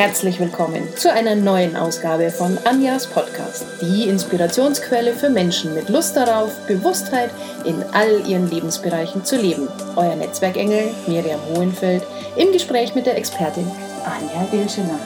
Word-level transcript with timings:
Herzlich 0.00 0.40
willkommen 0.40 0.96
zu 0.96 1.12
einer 1.12 1.34
neuen 1.34 1.76
Ausgabe 1.76 2.30
von 2.30 2.56
Anjas 2.64 3.06
Podcast, 3.06 3.66
die 3.82 4.08
Inspirationsquelle 4.08 5.12
für 5.12 5.28
Menschen 5.28 5.74
mit 5.74 5.90
Lust 5.90 6.16
darauf, 6.16 6.66
Bewusstheit 6.66 7.28
in 7.66 7.84
all 7.92 8.26
ihren 8.26 8.48
Lebensbereichen 8.48 9.26
zu 9.26 9.36
leben. 9.36 9.68
Euer 9.96 10.16
Netzwerkengel 10.16 10.94
Miriam 11.06 11.38
Hohenfeld 11.54 12.02
im 12.36 12.50
Gespräch 12.50 12.94
mit 12.94 13.04
der 13.04 13.18
Expertin 13.18 13.70
Anja 14.06 14.48
Dilschener. 14.50 14.98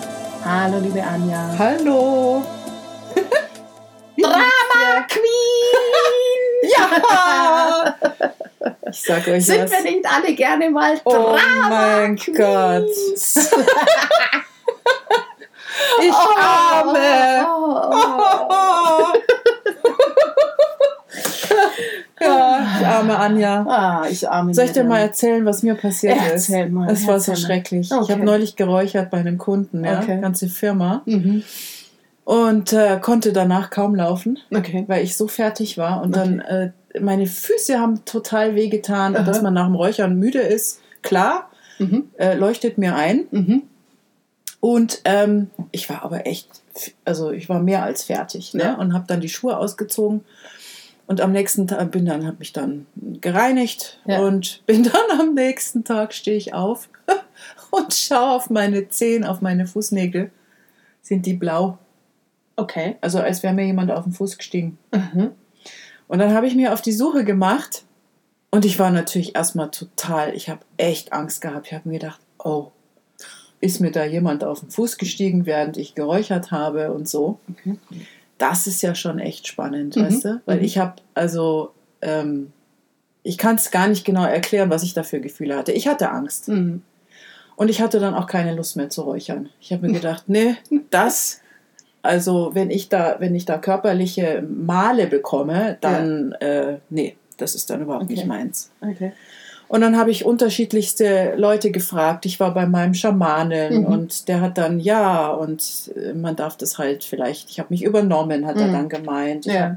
Hallo, 0.45 0.79
liebe 0.79 1.03
Anja. 1.03 1.53
Hallo. 1.59 2.45
Drama 4.17 5.07
Queen! 5.09 6.71
ja! 6.79 7.97
Ich 8.93 9.03
sag 9.03 9.27
euch 9.27 9.45
Sind 9.45 9.65
was. 9.65 9.73
wir 9.73 9.91
nicht 9.91 10.07
alle 10.07 10.33
gerne 10.37 10.71
mal 10.71 11.01
Oh 11.03 11.11
Drama 11.11 11.69
mein 11.69 12.17
Queens? 12.17 13.51
Gott. 13.51 13.65
Ich 16.07 16.15
arme. 16.15 17.47
Oh, 17.49 17.81
oh. 18.51 19.05
Ja, 22.21 22.67
ich 22.81 22.87
arme 22.87 23.19
Anja. 23.19 23.67
Ah, 23.69 24.07
ich 24.11 24.29
arme 24.29 24.55
Soll 24.55 24.67
ich 24.67 24.73
dir 24.73 24.85
mal 24.85 25.01
erzählen, 25.01 25.45
was 25.45 25.63
mir 25.63 25.75
passiert 25.75 26.17
ist? 26.35 26.49
Erzähl 26.51 26.71
mal, 26.71 26.91
Es 26.91 27.07
war 27.07 27.21
so 27.21 27.33
erzähl 27.33 27.47
schrecklich. 27.47 27.93
Okay. 27.93 28.03
Ich 28.05 28.11
habe 28.11 28.25
neulich 28.25 28.57
geräuchert 28.57 29.11
bei 29.11 29.19
einem 29.19 29.39
Kunden, 29.39 29.85
ja, 29.85 30.01
Okay. 30.01 30.21
ganze 30.21 30.49
Firma, 30.49 31.03
Mhm. 31.05 31.43
und 32.25 32.73
äh, 32.73 32.99
konnte 33.01 33.33
danach 33.33 33.71
kaum 33.71 33.95
laufen, 33.95 34.39
Okay. 34.55 34.85
weil 34.87 35.05
ich 35.05 35.17
so 35.17 35.29
fertig 35.29 35.77
war. 35.77 36.03
Und 36.03 36.17
dann 36.17 36.41
äh, 36.41 36.71
meine 37.01 37.27
Füße 37.27 37.79
haben 37.79 38.05
total 38.05 38.55
wehgetan 38.55 39.17
und 39.17 39.27
dass 39.29 39.43
man 39.43 39.53
nach 39.55 39.67
dem 39.67 39.75
Räuchern 39.75 40.17
müde 40.19 40.41
ist, 40.41 40.81
klar, 41.03 41.51
Mhm. 41.79 42.05
äh, 42.19 42.35
leuchtet 42.35 42.79
mir 42.79 42.95
ein. 42.95 43.27
Mhm. 43.33 43.63
Und 44.65 45.03
ähm, 45.05 45.51
ich 45.73 45.91
war 45.91 46.05
aber 46.05 46.27
echt, 46.27 46.49
also 47.05 47.33
ich 47.33 47.51
war 47.51 47.61
mehr 47.61 47.83
als 47.83 48.05
fertig 48.05 48.55
ne? 48.55 48.63
Ja. 48.63 48.75
und 48.77 48.95
habe 48.95 49.05
dann 49.07 49.21
die 49.21 49.29
Schuhe 49.29 49.59
ausgezogen. 49.59 50.25
Und 51.07 51.21
am 51.21 51.33
nächsten 51.33 51.67
Tag 51.67 51.91
bin 51.91 52.07
dann, 52.07 52.27
habe 52.27 52.39
mich 52.39 52.55
dann 52.55 52.87
gereinigt 52.97 54.01
Ja. 54.07 54.21
und 54.21 54.63
bin 54.67 54.85
dann 54.85 55.21
am 55.21 55.35
nächsten 55.35 55.85
Tag 55.85 56.15
stehe 56.15 56.39
ich 56.39 56.55
auf 56.55 56.89
und 57.73 57.93
schaue 57.93 58.31
auf 58.31 58.49
meine 58.49 58.89
Zehen, 58.89 59.25
auf 59.25 59.43
meine 59.43 59.67
Fußnägel. 59.67 60.31
Sind 61.03 61.27
die 61.27 61.35
blau? 61.35 61.77
Okay. 62.57 62.97
Also 63.03 63.21
als 63.21 63.43
wäre 63.43 63.53
mir 63.53 63.67
jemand 63.67 63.91
auf 63.91 64.05
den 64.05 64.15
Fuß 64.15 64.39
gestiegen. 64.39 64.79
Mhm. 64.95 65.33
Und 66.09 66.21
dann 66.21 66.33
habe 66.33 66.47
ich 66.47 66.55
mir 66.55 66.73
auf 66.73 66.81
die 66.81 66.93
Suche 66.93 67.27
gemacht 67.27 67.85
und 68.51 68.65
ich 68.65 68.79
war 68.79 68.91
natürlich 68.91 69.37
erstmal 69.37 69.71
total, 69.71 70.35
ich 70.35 70.49
habe 70.49 70.61
echt 70.79 71.13
Angst 71.13 71.43
gehabt. 71.43 71.67
Ich 71.67 71.75
habe 71.75 71.87
mir 71.87 71.99
gedacht, 71.99 72.23
oh, 72.43 72.71
ist 73.65 73.81
mir 73.81 73.91
da 73.91 74.05
jemand 74.05 74.45
auf 74.45 74.61
den 74.61 74.71
Fuß 74.71 74.99
gestiegen, 74.99 75.47
während 75.47 75.77
ich 75.77 75.95
geräuchert 75.95 76.51
habe 76.51 76.93
und 76.93 77.09
so. 77.09 77.39
Mhm. 77.65 77.79
Das 78.39 78.67
ist 78.67 78.83
ja 78.83 78.95
schon 78.95 79.19
echt 79.19 79.47
spannend, 79.47 79.97
Mhm. 79.97 80.03
weißt 80.03 80.25
du? 80.25 80.41
Weil 80.47 80.59
Mhm. 80.59 80.65
ich 80.65 80.79
habe, 80.79 80.95
also, 81.15 81.73
ähm, 82.03 82.53
ich 83.23 83.39
kann 83.39 83.57
es 83.57 83.71
gar 83.71 83.89
nicht 83.89 84.05
genau 84.05 84.25
erklären, 84.25 84.71
was 84.71 84.83
ich 84.83 84.93
da 84.93 85.03
für 85.03 85.21
Gefühle 85.21 85.57
hatte. 85.57 85.73
Ich 85.73 85.89
hatte 85.89 86.11
Angst. 86.11 86.49
Mhm. 86.49 86.83
Und 87.57 87.69
ich 87.71 87.81
hatte 87.81 88.01
dann 88.01 88.15
auch 88.15 88.27
keine 88.27 88.55
Lust 88.55 88.77
mehr 88.77 88.91
zu 88.91 89.03
räuchern. 89.03 89.49
Ich 89.61 89.73
habe 89.73 89.87
mir 89.87 89.93
gedacht, 89.95 90.25
nee, 90.27 90.57
das, 90.91 91.41
also 92.03 92.51
wenn 92.55 92.71
ich 92.71 92.89
da, 92.89 93.17
wenn 93.21 93.35
ich 93.35 93.45
da 93.45 93.59
körperliche 93.59 94.43
Male 94.47 95.07
bekomme, 95.07 95.79
dann, 95.81 96.33
äh, 96.41 96.79
nee, 96.91 97.17
das 97.39 97.55
ist 97.55 97.71
dann 97.71 97.81
überhaupt 97.83 98.05
Okay. 98.05 98.15
nicht 98.15 98.27
meins. 98.27 98.71
Okay. 98.81 99.13
Und 99.69 99.81
dann 99.81 99.97
habe 99.97 100.11
ich 100.11 100.25
unterschiedlichste 100.25 101.35
Leute 101.37 101.71
gefragt. 101.71 102.27
Ich 102.27 102.39
war 102.39 102.53
bei 102.55 102.67
meinem 102.67 102.95
Schamanen 102.95 103.81
Mhm. 103.81 103.87
und 103.87 104.29
der 104.29 104.41
hat 104.41 104.59
dann, 104.59 104.79
ja, 104.79 105.29
und 105.29 105.91
äh, 105.97 106.13
man 106.13 106.37
darf 106.37 106.57
das 106.57 106.79
halt 106.79 107.03
vielleicht, 107.05 107.51
ich 107.51 107.59
habe 107.59 107.69
mich 107.73 107.83
übernommen, 107.83 108.47
hat 108.47 108.57
er 108.57 108.69
Mhm. 108.69 108.73
dann 108.73 108.89
gemeint. 108.89 109.47
Ja. 109.47 109.63
hab, 109.63 109.77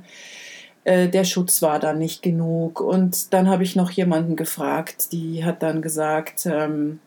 äh, 0.84 1.08
der 1.10 1.24
Schutz 1.24 1.62
war 1.62 1.80
dann 1.80 1.98
nicht 2.00 2.22
genug. 2.22 2.80
Und 2.82 3.34
dann 3.34 3.50
habe 3.50 3.64
ich 3.64 3.76
noch 3.76 3.92
jemanden 3.92 4.36
gefragt, 4.36 5.12
die 5.12 5.44
hat 5.44 5.64
dann 5.64 5.82
gesagt, 5.82 6.46
ähm, 6.46 7.00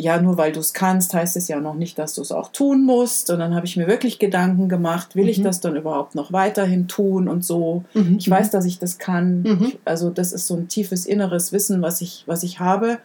ja, 0.00 0.22
nur 0.22 0.36
weil 0.38 0.52
du 0.52 0.60
es 0.60 0.72
kannst, 0.72 1.12
heißt 1.12 1.36
es 1.36 1.48
ja 1.48 1.58
noch 1.60 1.74
nicht, 1.74 1.98
dass 1.98 2.14
du 2.14 2.22
es 2.22 2.30
auch 2.30 2.52
tun 2.52 2.84
musst. 2.84 3.30
Und 3.30 3.40
dann 3.40 3.54
habe 3.56 3.66
ich 3.66 3.76
mir 3.76 3.88
wirklich 3.88 4.20
Gedanken 4.20 4.68
gemacht, 4.68 5.16
will 5.16 5.28
ich 5.28 5.38
Mhm. 5.38 5.42
das 5.44 5.60
dann 5.60 5.74
überhaupt 5.74 6.14
noch 6.14 6.32
weiterhin 6.32 6.86
tun 6.86 7.26
und 7.28 7.44
so. 7.44 7.82
Mhm. 7.94 8.16
Ich 8.18 8.30
weiß, 8.30 8.50
dass 8.50 8.64
ich 8.64 8.78
das 8.78 8.98
kann. 8.98 9.42
Mhm. 9.42 9.58
Ich, 9.66 9.78
also 9.84 10.10
das 10.10 10.30
ist 10.32 10.46
so 10.46 10.54
ein 10.54 10.68
tiefes 10.68 11.04
inneres 11.04 11.52
Wissen, 11.52 11.82
was 11.82 12.00
ich, 12.00 12.22
was 12.26 12.44
ich 12.44 12.60
habe, 12.60 12.98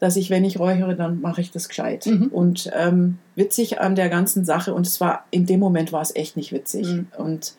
dass 0.00 0.16
ich, 0.16 0.30
wenn 0.30 0.44
ich 0.44 0.58
räuchere, 0.58 0.96
dann 0.96 1.20
mache 1.20 1.42
ich 1.42 1.52
das 1.52 1.68
gescheit. 1.68 2.06
Mhm. 2.06 2.26
Und 2.32 2.70
ähm, 2.74 3.18
witzig 3.36 3.80
an 3.80 3.94
der 3.94 4.08
ganzen 4.08 4.44
Sache, 4.44 4.74
und 4.74 4.86
es 4.88 5.00
war, 5.00 5.26
in 5.30 5.46
dem 5.46 5.60
Moment 5.60 5.92
war 5.92 6.02
es 6.02 6.16
echt 6.16 6.36
nicht 6.36 6.50
witzig. 6.52 6.88
Mhm. 6.88 7.06
Und 7.18 7.54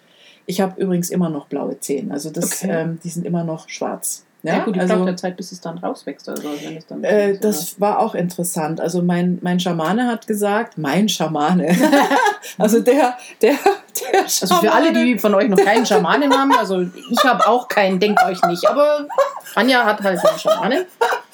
ich 0.46 0.60
habe 0.60 0.82
übrigens 0.82 1.10
immer 1.10 1.30
noch 1.30 1.48
blaue 1.48 1.80
Zähne. 1.80 2.14
Also 2.14 2.32
das, 2.32 2.64
Okay. 2.64 2.72
ähm, 2.82 3.00
die 3.02 3.10
sind 3.10 3.26
immer 3.26 3.46
noch 3.46 3.70
schwarz. 3.70 4.26
Ja, 4.44 4.64
gut, 4.64 4.76
die 4.76 4.80
also, 4.80 4.96
braucht 4.96 5.08
ja 5.08 5.16
Zeit, 5.16 5.38
bis 5.38 5.52
es 5.52 5.62
dann 5.62 5.78
rauswächst. 5.78 6.28
Also, 6.28 6.44
wenn 6.64 6.78
es 6.78 6.88
dann 6.88 7.04
äh, 7.04 7.38
das 7.38 7.80
war 7.80 8.00
auch 8.00 8.16
interessant. 8.16 8.82
Also 8.82 9.04
mein, 9.04 9.38
mein 9.42 9.60
Schamane 9.60 10.08
hat 10.08 10.26
gesagt, 10.26 10.78
mein 10.80 11.08
Schamane. 11.10 11.76
also 12.58 12.80
der, 12.80 13.18
der, 13.42 13.54
der 13.54 14.22
Also 14.22 14.56
für 14.56 14.72
alle, 14.72 14.94
die 14.94 15.20
von 15.20 15.36
euch 15.36 15.48
noch 15.48 15.60
keinen 15.60 15.86
Schamanen 15.86 16.34
haben, 16.34 16.52
also 16.58 16.82
ich 16.82 17.24
habe 17.24 17.48
auch 17.48 17.68
keinen, 17.68 18.00
denkt 18.00 18.20
euch 18.26 18.42
nicht. 18.44 18.68
Aber 18.68 19.06
Anja 19.54 19.86
hat 19.86 20.02
halt 20.02 20.26
einen 20.26 20.40
Schamanen. 20.40 20.86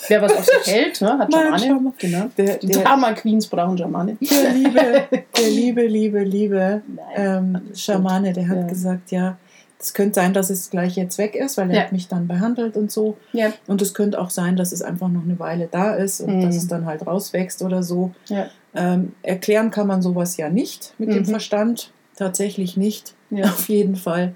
Wer 0.09 0.22
was 0.22 0.34
auf 0.34 0.46
sich 0.46 0.73
hält, 0.73 1.01
ne, 1.01 1.17
hat 1.17 1.29
Mein 1.31 1.41
Schamanen. 1.41 1.59
Schaman. 1.59 1.94
Genau. 1.97 2.25
Der, 2.38 2.57
Die 2.57 2.67
der, 2.67 2.84
Drama 2.84 3.13
Queens 3.13 3.47
brauchen 3.47 3.78
Schamanen. 3.78 4.17
der 4.19 4.51
liebe, 4.51 5.07
der 5.38 5.50
liebe, 5.50 5.88
liebe, 5.88 6.23
liebe 6.23 6.81
Nein, 6.88 7.06
ähm, 7.16 7.62
Schamane, 7.73 8.34
der 8.34 8.47
hat 8.50 8.57
Ja. 8.57 8.63
gesagt, 8.67 9.12
ja, 9.12 9.38
es 9.79 9.93
könnte 9.93 10.15
sein, 10.15 10.33
dass 10.33 10.49
es 10.49 10.69
gleich 10.69 10.95
jetzt 10.95 11.17
weg 11.19 11.35
ist, 11.35 11.57
weil 11.57 11.69
er 11.69 11.75
Ja. 11.77 11.81
hat 11.83 11.91
mich 11.91 12.07
dann 12.07 12.27
behandelt 12.27 12.75
und 12.77 12.91
so. 12.91 13.17
Ja. 13.33 13.53
Und 13.67 13.81
es 13.81 13.93
könnte 13.93 14.19
auch 14.19 14.31
sein, 14.31 14.55
dass 14.55 14.71
es 14.71 14.81
einfach 14.81 15.07
noch 15.09 15.23
eine 15.23 15.38
Weile 15.39 15.67
da 15.71 15.93
ist 15.93 16.19
und 16.21 16.38
Mhm. 16.38 16.41
dass 16.41 16.55
es 16.55 16.67
dann 16.67 16.85
halt 16.85 17.05
rauswächst 17.05 17.61
oder 17.61 17.83
so. 17.83 18.11
Ja. 18.27 18.47
Ähm, 18.73 19.13
erklären 19.23 19.69
kann 19.71 19.87
man 19.87 20.01
sowas 20.01 20.35
ja 20.37 20.49
nicht 20.49 20.93
mit 20.97 21.09
dem 21.09 21.19
Mhm. 21.23 21.25
Verstand. 21.25 21.91
Tatsächlich 22.16 22.75
nicht. 22.77 23.13
Ja. 23.29 23.45
Auf 23.53 23.69
jeden 23.69 23.95
Fall 23.95 24.33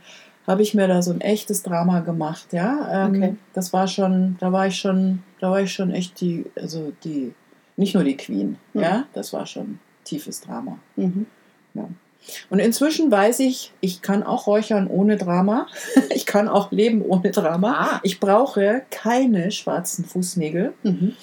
habe 0.47 0.61
ich 0.63 0.73
mir 0.75 0.87
da 0.87 1.01
so 1.01 1.11
ein 1.11 1.21
echtes 1.21 1.63
Drama 1.63 2.01
gemacht, 2.01 2.51
ja. 2.51 3.05
Ähm, 3.07 3.15
Okay. 3.15 3.35
Das 3.53 3.73
war 3.73 3.87
schon, 3.87 4.37
da 4.39 4.51
war 4.51 4.67
ich 4.67 4.77
schon, 4.77 5.23
da 5.39 5.49
war 5.51 5.61
ich 5.61 5.73
schon 5.73 5.91
echt 5.91 6.19
die, 6.21 6.45
also 6.55 6.91
die, 7.03 7.33
nicht 7.77 7.95
nur 7.95 8.03
die 8.03 8.17
Queen, 8.17 8.57
Mhm. 8.73 8.81
ja, 8.81 9.05
das 9.13 9.33
war 9.33 9.45
schon 9.47 9.79
tiefes 10.03 10.41
Drama. 10.41 10.77
Mhm. 10.95 11.25
Und 12.49 12.59
inzwischen 12.59 13.09
weiß 13.11 13.39
ich, 13.39 13.73
ich 13.81 14.01
kann 14.01 14.23
auch 14.23 14.47
räuchern 14.47 14.87
ohne 14.87 15.17
Drama. 15.17 15.67
Ich 16.13 16.25
kann 16.25 16.47
auch 16.47 16.71
leben 16.71 17.01
ohne 17.01 17.31
Drama. 17.31 17.73
Ah. 17.95 17.99
Ich 18.03 18.19
brauche 18.19 18.83
keine 18.91 19.51
schwarzen 19.51 20.05
Fußnägel, 20.05 20.73
Mhm. 20.83 21.13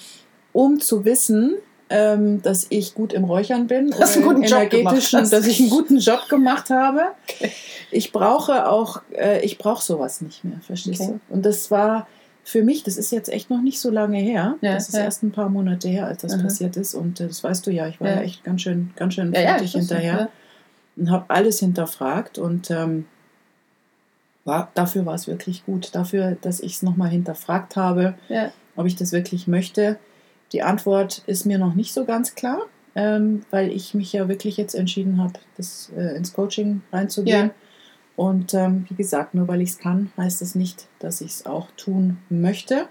um 0.53 0.79
zu 0.79 1.05
wissen, 1.05 1.55
ähm, 1.91 2.41
dass 2.41 2.67
ich 2.69 2.93
gut 2.93 3.13
im 3.13 3.23
Räuchern 3.23 3.67
bin, 3.67 3.89
Dass 3.99 4.15
einen 4.15 4.25
guten 4.25 4.43
Job 4.43 4.69
gemacht 4.69 4.73
energetischen, 4.73 5.29
dass 5.29 5.47
ich 5.47 5.59
einen 5.59 5.69
guten 5.69 5.97
Job 5.99 6.27
gemacht 6.29 6.69
habe. 6.69 7.01
Ich 7.91 8.11
brauche 8.11 8.67
auch, 8.69 9.01
äh, 9.15 9.41
ich 9.43 9.57
brauche 9.57 9.83
sowas 9.83 10.21
nicht 10.21 10.43
mehr, 10.43 10.59
verstehst 10.61 11.01
Okay. 11.01 11.13
du? 11.29 11.33
Und 11.33 11.45
das 11.45 11.71
war 11.71 12.07
für 12.43 12.63
mich, 12.63 12.83
das 12.83 12.97
ist 12.97 13.11
jetzt 13.11 13.29
echt 13.29 13.49
noch 13.49 13.61
nicht 13.61 13.79
so 13.79 13.89
lange 13.89 14.17
her. 14.19 14.55
Ja, 14.61 14.73
das 14.73 14.89
ist 14.89 14.95
ja. 14.95 15.03
erst 15.03 15.23
ein 15.23 15.31
paar 15.31 15.49
Monate 15.49 15.87
her, 15.87 16.05
als 16.07 16.21
das 16.21 16.33
Aha. 16.33 16.41
passiert 16.43 16.77
ist. 16.77 16.93
Und 16.95 17.19
äh, 17.19 17.27
das 17.27 17.43
weißt 17.43 17.65
du 17.65 17.71
ja, 17.71 17.87
ich 17.87 17.99
war 18.01 18.07
Ja. 18.09 18.15
ja, 18.17 18.21
echt 18.21 18.43
ganz 18.43 18.61
schön, 18.61 18.91
ganz 18.95 19.13
schön 19.15 19.33
fertig 19.33 19.71
hinterher. 19.71 20.29
Und 20.99 21.09
habe 21.11 21.25
alles 21.29 21.59
hinterfragt 21.59 22.37
und 22.37 22.69
ähm, 22.71 23.05
war, 24.45 24.71
dafür 24.73 25.05
war 25.05 25.15
es 25.15 25.27
wirklich 25.27 25.65
gut. 25.65 25.93
Dafür, 25.95 26.37
dass 26.41 26.59
ich 26.59 26.73
es 26.75 26.83
nochmal 26.83 27.09
hinterfragt 27.09 27.75
habe, 27.75 28.15
Ja. 28.27 28.51
ob 28.75 28.85
ich 28.85 28.95
das 28.95 29.11
wirklich 29.11 29.47
möchte. 29.47 29.97
Die 30.51 30.63
Antwort 30.63 31.23
ist 31.27 31.45
mir 31.45 31.57
noch 31.59 31.75
nicht 31.75 31.93
so 31.93 32.05
ganz 32.05 32.35
klar, 32.35 32.61
ähm, 32.95 33.43
weil 33.51 33.71
ich 33.71 33.93
mich 33.93 34.11
ja 34.13 34.27
wirklich 34.27 34.57
jetzt 34.57 34.73
entschieden 34.75 35.21
habe, 35.21 35.33
das 35.57 35.91
äh, 35.95 36.15
ins 36.15 36.33
Coaching 36.33 36.81
reinzugehen. 36.91 37.47
Ja. 37.47 37.53
Und 38.15 38.53
ähm, 38.53 38.85
wie 38.89 38.95
gesagt, 38.95 39.33
nur 39.33 39.47
weil 39.47 39.61
ich 39.61 39.69
es 39.69 39.77
kann, 39.77 40.11
heißt 40.17 40.41
das 40.41 40.55
nicht, 40.55 40.87
dass 40.99 41.21
ich 41.21 41.31
es 41.31 41.45
auch 41.45 41.67
tun 41.77 42.17
möchte. 42.29 42.87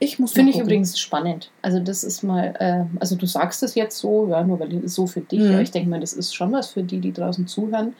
Ich 0.00 0.18
muss 0.20 0.32
Finde 0.32 0.50
ich 0.50 0.54
gucken. 0.56 0.68
übrigens 0.68 0.98
spannend. 0.98 1.50
Also 1.60 1.80
das 1.80 2.04
ist 2.04 2.22
mal, 2.22 2.54
äh, 2.60 2.84
also 3.00 3.16
du 3.16 3.26
sagst 3.26 3.62
es 3.64 3.74
jetzt 3.74 3.98
so, 3.98 4.28
ja, 4.28 4.44
nur 4.44 4.60
weil 4.60 4.72
es 4.84 4.94
so 4.94 5.06
für 5.08 5.20
dich, 5.20 5.40
Mhm. 5.40 5.52
aber 5.54 5.62
ich 5.62 5.70
denke 5.72 5.88
mal, 5.90 5.98
das 6.00 6.12
ist 6.12 6.34
schon 6.34 6.52
was 6.52 6.68
für 6.68 6.82
die, 6.84 7.00
die 7.00 7.12
draußen 7.12 7.46
zuhören. 7.48 7.94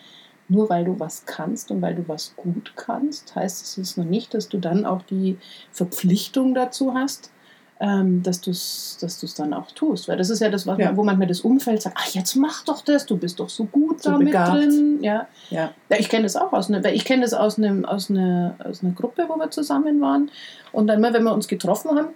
Nur 0.50 0.70
weil 0.70 0.84
du 0.84 0.98
was 0.98 1.26
kannst 1.26 1.70
und 1.70 1.82
weil 1.82 1.94
du 1.94 2.04
was 2.08 2.34
gut 2.36 2.72
kannst, 2.76 3.34
heißt 3.34 3.62
es 3.64 3.76
jetzt 3.76 3.98
noch 3.98 4.04
nicht, 4.06 4.32
dass 4.32 4.48
du 4.48 4.58
dann 4.58 4.86
auch 4.86 5.02
die 5.02 5.36
Verpflichtung 5.72 6.54
dazu 6.54 6.94
hast, 6.94 7.30
ähm, 7.80 8.22
dass 8.22 8.40
du 8.40 8.50
es 8.50 8.98
dass 9.00 9.20
du's 9.20 9.34
dann 9.34 9.54
auch 9.54 9.70
tust. 9.72 10.08
Weil 10.08 10.16
das 10.16 10.30
ist 10.30 10.40
ja 10.40 10.48
das, 10.50 10.66
was 10.66 10.78
Ja. 10.78 10.86
Man, 10.86 10.96
wo 10.96 11.04
manchmal 11.04 11.28
das 11.28 11.40
Umfeld 11.42 11.80
sagt, 11.82 11.96
ach, 11.98 12.08
jetzt 12.08 12.34
mach 12.34 12.64
doch 12.64 12.82
das, 12.82 13.06
du 13.06 13.16
bist 13.16 13.38
doch 13.38 13.48
so 13.48 13.64
gut 13.66 14.02
So 14.02 14.10
damit 14.10 14.28
begabt. 14.28 14.54
drin. 14.54 14.98
Ja. 15.02 15.26
Ja. 15.50 15.70
Ja, 15.88 15.96
ich 15.98 16.08
kenne 16.08 16.25
das 16.25 16.36
auch 16.36 16.52
aus 16.52 16.69
einer, 16.70 16.84
ich 16.92 17.04
kenne 17.04 17.22
das 17.22 17.34
aus, 17.34 17.58
einem, 17.58 17.84
aus, 17.84 18.10
einer, 18.10 18.54
aus 18.64 18.82
einer 18.82 18.92
Gruppe, 18.92 19.26
wo 19.28 19.36
wir 19.36 19.50
zusammen 19.50 20.00
waren. 20.00 20.30
Und 20.72 20.88
dann 20.88 20.98
immer, 20.98 21.12
wenn 21.12 21.22
wir 21.22 21.32
uns 21.32 21.46
getroffen 21.48 21.96
haben, 21.96 22.08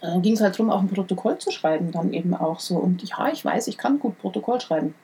dann 0.00 0.22
ging 0.22 0.34
es 0.34 0.40
halt 0.40 0.54
darum, 0.54 0.70
auch 0.70 0.80
ein 0.80 0.88
Protokoll 0.88 1.38
zu 1.38 1.50
schreiben, 1.50 1.90
dann 1.90 2.12
eben 2.12 2.34
auch 2.34 2.60
so. 2.60 2.76
Und 2.76 3.02
ja, 3.02 3.28
ich 3.32 3.44
weiß, 3.44 3.66
ich 3.68 3.78
kann 3.78 3.98
gut 3.98 4.18
Protokoll 4.18 4.60
schreiben. 4.60 4.94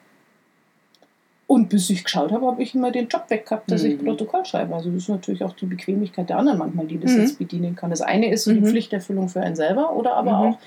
Und 1.63 1.69
bis 1.69 1.89
ich 1.91 2.03
geschaut 2.03 2.33
habe, 2.33 2.45
habe 2.45 2.61
ich 2.61 2.75
immer 2.75 2.91
den 2.91 3.07
Job 3.07 3.23
weg 3.29 3.47
gehabt, 3.47 3.71
dass 3.71 3.85
ich 3.85 3.97
Mhm. 4.01 4.05
Protokoll 4.05 4.45
schreibe. 4.45 4.75
Also 4.75 4.91
das 4.91 5.03
ist 5.05 5.09
natürlich 5.09 5.45
auch 5.45 5.53
die 5.53 5.67
Bequemlichkeit 5.67 6.29
der 6.29 6.39
anderen 6.39 6.59
manchmal, 6.59 6.87
die 6.87 6.99
das 6.99 7.13
Mhm. 7.13 7.21
jetzt 7.21 7.39
bedienen 7.39 7.77
kann. 7.77 7.91
Das 7.91 8.01
eine 8.01 8.33
ist 8.33 8.43
so 8.45 8.53
die 8.53 8.61
Mhm. 8.61 8.67
Pflichterfüllung 8.67 9.29
für 9.29 9.41
einen 9.43 9.55
selber 9.55 9.95
oder 9.95 10.15
aber 10.17 10.33
Mhm. 10.33 10.55
auch, 10.55 10.59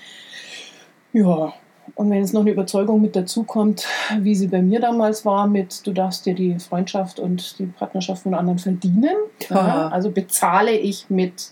ja, 1.12 1.52
und 1.96 2.10
wenn 2.10 2.18
jetzt 2.20 2.32
noch 2.32 2.40
eine 2.40 2.50
Überzeugung 2.50 3.02
mit 3.02 3.14
dazu 3.14 3.42
kommt, 3.42 3.86
wie 4.20 4.34
sie 4.34 4.46
bei 4.48 4.62
mir 4.62 4.80
damals 4.80 5.26
war, 5.26 5.46
mit 5.46 5.86
du 5.86 5.92
darfst 5.92 6.24
dir 6.24 6.34
die 6.34 6.58
Freundschaft 6.58 7.20
und 7.20 7.58
die 7.58 7.66
Partnerschaft 7.66 8.22
von 8.22 8.32
anderen 8.32 8.58
verdienen. 8.58 9.14
Ja. 9.50 9.66
Ja, 9.68 9.88
also 9.88 10.10
bezahle 10.10 10.72
ich 10.72 11.10
mit 11.10 11.50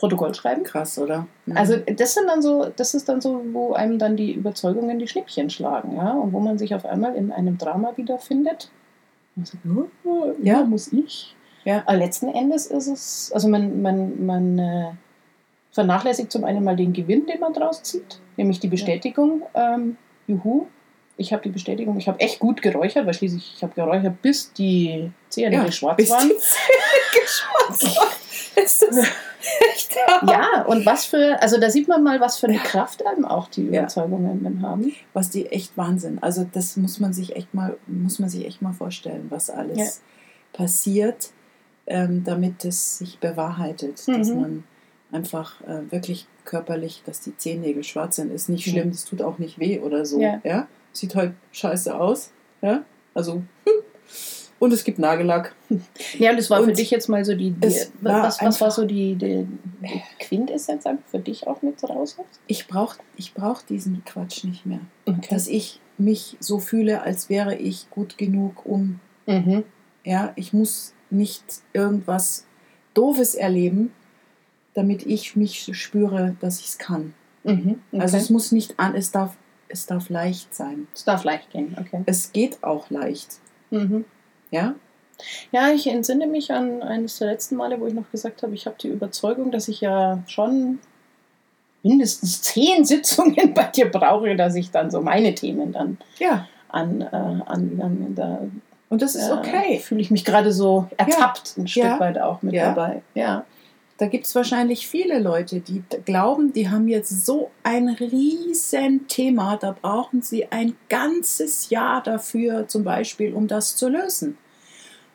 Protokoll 0.00 0.34
schreiben. 0.34 0.62
Krass, 0.64 0.98
oder? 0.98 1.26
Mhm. 1.44 1.56
Also 1.56 1.76
das 1.76 2.14
sind 2.14 2.26
dann 2.26 2.40
so, 2.40 2.72
das 2.74 2.94
ist 2.94 3.08
dann 3.08 3.20
so, 3.20 3.42
wo 3.52 3.74
einem 3.74 3.98
dann 3.98 4.16
die 4.16 4.32
Überzeugungen 4.32 4.98
die 4.98 5.06
Schnippchen 5.06 5.50
schlagen, 5.50 5.94
ja, 5.94 6.12
und 6.12 6.32
wo 6.32 6.40
man 6.40 6.56
sich 6.56 6.74
auf 6.74 6.86
einmal 6.86 7.14
in 7.14 7.30
einem 7.30 7.58
Drama 7.58 7.92
wiederfindet. 7.96 8.70
Und 9.36 9.46
sagt, 9.46 9.62
oh, 10.04 10.32
ja, 10.42 10.64
muss 10.64 10.92
ich. 10.92 11.36
Ja. 11.64 11.82
Aber 11.84 11.96
letzten 11.98 12.28
Endes 12.28 12.66
ist 12.66 12.86
es, 12.86 13.30
also 13.34 13.46
man, 13.48 13.82
man, 13.82 14.24
man 14.24 14.58
äh, 14.58 14.90
vernachlässigt 15.72 16.32
zum 16.32 16.44
einen 16.44 16.64
mal 16.64 16.76
den 16.76 16.94
Gewinn, 16.94 17.26
den 17.26 17.38
man 17.38 17.52
draus 17.52 17.82
zieht, 17.82 18.20
nämlich 18.38 18.58
die 18.58 18.68
Bestätigung, 18.68 19.42
ähm, 19.54 19.98
juhu, 20.26 20.66
ich 21.18 21.34
habe 21.34 21.42
die 21.42 21.50
Bestätigung, 21.50 21.98
ich 21.98 22.08
habe 22.08 22.18
echt 22.20 22.38
gut 22.38 22.62
geräuchert, 22.62 23.04
weil 23.04 23.12
schließlich 23.12 23.52
ich 23.56 23.62
habe 23.62 23.74
geräuchert, 23.74 24.22
bis 24.22 24.50
die 24.54 25.12
Zähne 25.28 25.56
Ja, 25.56 25.70
schwarz 25.70 25.98
bis 25.98 26.08
waren. 26.08 26.28
die 26.30 26.38
Zähne 26.38 27.12
geschmolzen 27.76 27.88
waren. 28.96 29.06
Ja, 30.26 30.62
und 30.66 30.84
was 30.86 31.06
für, 31.06 31.40
also 31.42 31.58
da 31.58 31.70
sieht 31.70 31.88
man 31.88 32.02
mal, 32.02 32.20
was 32.20 32.38
für 32.38 32.46
eine 32.48 32.58
Kraft 32.58 33.04
einem 33.06 33.24
auch 33.24 33.48
die 33.48 33.64
Ja. 33.66 33.80
Überzeugungen 33.82 34.42
dann 34.44 34.62
haben. 34.62 34.92
was 35.12 35.30
die 35.30 35.46
echt 35.46 35.76
Wahnsinn. 35.76 36.18
Also 36.22 36.46
das 36.52 36.76
muss 36.76 37.00
man 37.00 37.12
sich 37.12 37.36
echt 37.36 37.52
mal, 37.54 37.76
muss 37.86 38.18
man 38.18 38.28
sich 38.28 38.46
echt 38.46 38.62
mal 38.62 38.72
vorstellen, 38.72 39.26
was 39.30 39.50
alles 39.50 39.78
Ja. 39.78 39.86
passiert, 40.52 41.30
ähm, 41.86 42.22
damit 42.24 42.64
es 42.64 42.98
sich 42.98 43.18
bewahrheitet, 43.18 44.06
dass 44.06 44.28
Mhm. 44.28 44.40
man 44.40 44.64
einfach 45.12 45.60
äh, 45.62 45.90
wirklich 45.90 46.26
körperlich, 46.44 47.02
dass 47.06 47.20
die 47.20 47.36
Zehennägel 47.36 47.82
schwarz 47.82 48.16
sind, 48.16 48.30
ist 48.30 48.48
nicht 48.48 48.66
Mhm. 48.66 48.70
schlimm, 48.70 48.90
das 48.92 49.04
tut 49.04 49.22
auch 49.22 49.38
nicht 49.38 49.58
weh 49.58 49.80
oder 49.80 50.04
so. 50.04 50.20
Ja. 50.20 50.40
Ja. 50.44 50.68
Sieht 50.92 51.14
halt 51.14 51.32
scheiße 51.52 51.94
aus. 51.98 52.30
Ja. 52.62 52.82
Also 53.14 53.34
hm. 53.64 53.79
Und 54.60 54.72
es 54.72 54.84
gibt 54.84 55.00
Nagellack. 55.00 55.54
Ja, 56.18 56.30
und 56.30 56.36
das 56.36 56.50
war 56.50 56.58
für 56.58 56.68
Und 56.68 56.78
dich 56.78 56.90
jetzt 56.90 57.08
mal 57.08 57.24
so 57.24 57.34
die, 57.34 57.50
die 57.50 57.74
was, 58.02 58.40
was 58.40 58.60
war 58.60 58.70
so 58.70 58.84
die, 58.84 59.16
die, 59.16 59.46
die 59.80 60.02
Quintessenz 60.20 60.86
einfach 60.86 61.06
für 61.06 61.18
dich 61.18 61.46
auch 61.46 61.62
mit 61.62 61.82
raus? 61.82 62.16
Ich 62.46 62.68
brauche 62.68 62.98
ich 63.16 63.34
brauch 63.34 63.62
diesen 63.62 64.04
Quatsch 64.04 64.44
nicht 64.44 64.66
mehr. 64.66 64.80
Okay. 65.06 65.26
Dass 65.30 65.48
ich 65.48 65.80
mich 65.96 66.36
so 66.40 66.58
fühle, 66.58 67.02
als 67.02 67.28
wäre 67.28 67.56
ich 67.56 67.90
gut 67.90 68.18
genug, 68.18 68.66
um 68.66 69.00
mhm. 69.26 69.64
Ja, 70.04 70.32
ich 70.36 70.52
muss 70.52 70.94
nicht 71.10 71.44
irgendwas 71.72 72.46
Doofes 72.94 73.34
erleben, 73.34 73.92
damit 74.74 75.06
ich 75.06 75.36
mich 75.36 75.70
spüre, 75.72 76.36
dass 76.40 76.60
ich 76.60 76.66
es 76.66 76.78
kann. 76.78 77.14
Mhm. 77.44 77.80
Okay. 77.92 78.02
Also 78.02 78.16
es 78.16 78.30
muss 78.30 78.52
nicht 78.52 78.78
an, 78.78 78.94
es 78.94 79.10
darf, 79.10 79.36
es 79.68 79.86
darf 79.86 80.08
leicht 80.10 80.54
sein. 80.54 80.86
es 80.94 81.04
darf 81.04 81.24
leicht 81.24 81.50
gehen, 81.50 81.76
okay. 81.78 82.02
Es 82.06 82.32
geht 82.32 82.62
auch 82.62 82.90
leicht. 82.90 83.40
Mhm. 83.70 84.04
Ja, 84.50 84.74
Ja, 85.52 85.68
ich 85.70 85.86
entsinne 85.86 86.26
mich 86.26 86.50
an 86.52 86.82
eines 86.82 87.18
der 87.18 87.28
letzten 87.28 87.56
Male, 87.56 87.78
wo 87.80 87.86
ich 87.86 87.94
noch 87.94 88.10
gesagt 88.10 88.42
habe, 88.42 88.54
ich 88.54 88.66
habe 88.66 88.76
die 88.80 88.88
Überzeugung, 88.88 89.50
dass 89.50 89.68
ich 89.68 89.80
ja 89.82 90.18
schon 90.26 90.78
mindestens 91.82 92.42
zehn 92.42 92.84
Sitzungen 92.84 93.54
bei 93.54 93.64
dir 93.64 93.90
brauche, 93.90 94.34
dass 94.36 94.54
ich 94.54 94.70
dann 94.70 94.90
so 94.90 95.00
meine 95.00 95.34
Themen 95.34 95.72
dann 95.72 95.98
ja. 96.18 96.46
an, 96.68 97.00
äh, 97.02 97.06
angegangen. 97.50 98.14
Da 98.14 98.38
Und 98.88 99.02
das 99.02 99.14
ist 99.14 99.28
äh, 99.28 99.32
okay. 99.32 99.78
fühle 99.78 100.00
ich 100.00 100.10
mich 100.10 100.24
gerade 100.24 100.52
so 100.52 100.86
ertappt 100.96 101.56
ein 101.58 101.68
Stück 101.68 101.84
Ja. 101.84 102.00
weit 102.00 102.18
auch 102.18 102.42
mit 102.42 102.54
Ja. 102.54 102.72
dabei. 102.74 103.02
Ja. 103.14 103.44
Da 104.00 104.06
gibt 104.06 104.24
es 104.24 104.34
wahrscheinlich 104.34 104.88
viele 104.88 105.18
Leute, 105.18 105.60
die 105.60 105.82
glauben, 106.06 106.54
die 106.54 106.70
haben 106.70 106.88
jetzt 106.88 107.26
so 107.26 107.50
ein 107.62 107.90
riesen 107.90 109.06
Thema, 109.08 109.58
da 109.58 109.76
brauchen 109.78 110.22
sie 110.22 110.50
ein 110.50 110.74
ganzes 110.88 111.68
Jahr 111.68 112.02
dafür, 112.02 112.66
zum 112.66 112.82
Beispiel, 112.82 113.34
um 113.34 113.46
das 113.46 113.76
zu 113.76 113.90
lösen. 113.90 114.38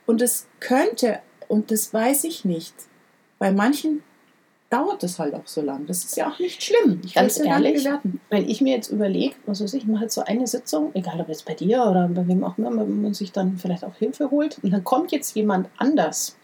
Und 0.05 0.21
es 0.21 0.45
könnte, 0.59 1.17
und 1.47 1.71
das 1.71 1.95
weiß 1.95 2.25
ich 2.25 2.45
nicht, 2.45 2.75
bei 3.39 3.51
manchen 3.51 4.03
dauert 4.69 5.03
es 5.03 5.17
halt 5.17 5.33
auch 5.33 5.47
so 5.47 5.61
lang. 5.61 5.87
Das 5.87 6.03
ist 6.03 6.15
ja 6.15 6.29
auch 6.29 6.37
nicht 6.37 6.61
schlimm. 6.61 7.01
Ich 7.03 7.15
Ganz 7.15 7.39
ehrlich, 7.39 7.83
bewerten. 7.85 8.21
Wenn 8.29 8.47
ich 8.47 8.61
mir 8.61 8.75
jetzt 8.75 8.91
überlege, 8.91 9.33
was 9.47 9.63
weiß 9.63 9.73
ich, 9.73 9.81
ich 9.81 9.89
mache 9.89 10.03
jetzt 10.03 10.13
so 10.13 10.21
eine 10.21 10.45
Sitzung, 10.45 10.91
egal 10.93 11.19
ob 11.19 11.29
jetzt 11.29 11.45
bei 11.45 11.55
dir 11.55 11.85
oder 11.85 12.07
bei 12.07 12.27
wem 12.27 12.43
auch 12.43 12.59
immer, 12.59 12.69
wenn 12.69 13.01
man 13.01 13.15
sich 13.15 13.31
dann 13.31 13.57
vielleicht 13.57 13.83
auch 13.83 13.95
Hilfe 13.95 14.29
holt 14.29 14.59
und 14.61 14.69
dann 14.69 14.83
kommt 14.83 15.11
jetzt 15.11 15.35
jemand 15.35 15.69
anders. 15.77 16.37